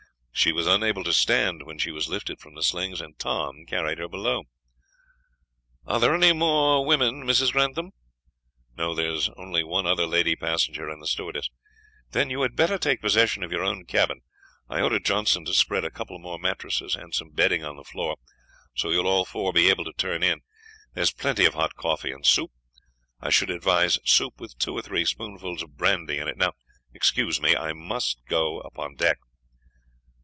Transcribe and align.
She 0.33 0.53
was 0.53 0.65
unable 0.65 1.03
to 1.03 1.13
stand 1.13 1.61
when 1.67 1.77
she 1.77 1.91
was 1.91 2.07
lifted 2.09 2.39
from 2.39 2.55
the 2.55 2.63
slings, 2.63 2.99
and 2.99 3.19
Tom 3.19 3.63
carried 3.67 3.99
her 3.99 4.07
below. 4.07 4.45
"Are 5.85 5.99
there 5.99 6.15
any 6.15 6.33
more 6.33 6.83
women, 6.83 7.23
Mrs. 7.25 7.51
Grantham?" 7.51 7.91
"No; 8.75 8.95
there 8.95 9.11
was 9.11 9.29
only 9.37 9.63
one 9.63 9.85
other 9.85 10.07
lady 10.07 10.35
passenger 10.35 10.89
and 10.89 10.99
the 10.99 11.05
stewardess." 11.05 11.51
"Then 12.11 12.31
you 12.31 12.41
had 12.41 12.55
better 12.55 12.79
take 12.79 13.01
possession 13.03 13.43
of 13.43 13.51
your 13.51 13.61
own 13.63 13.85
cabin. 13.85 14.21
I 14.67 14.81
ordered 14.81 15.05
Johnson 15.05 15.45
to 15.45 15.53
spread 15.53 15.83
a 15.85 15.91
couple 15.91 16.17
more 16.17 16.39
mattresses 16.39 16.95
and 16.95 17.13
some 17.13 17.29
bedding 17.29 17.63
on 17.63 17.75
the 17.75 17.83
floor, 17.83 18.15
so 18.75 18.89
you 18.89 18.97
will 18.97 19.07
all 19.11 19.25
four 19.25 19.53
be 19.53 19.69
able 19.69 19.85
to 19.85 19.93
turn 19.93 20.23
in. 20.23 20.41
There's 20.95 21.13
plenty 21.13 21.45
of 21.45 21.53
hot 21.53 21.75
coffee 21.75 22.11
and 22.11 22.25
soup. 22.25 22.49
I 23.19 23.29
should 23.29 23.51
advise 23.51 23.99
soup 24.05 24.39
with 24.41 24.57
two 24.57 24.73
or 24.75 24.81
three 24.81 25.05
spoonfuls 25.05 25.61
of 25.61 25.77
brandy 25.77 26.17
in 26.17 26.27
it. 26.27 26.37
Now, 26.37 26.53
excuse 26.93 27.39
me; 27.39 27.55
I 27.55 27.73
must 27.73 28.21
go 28.27 28.59
upon 28.61 28.95
deck." 28.95 29.17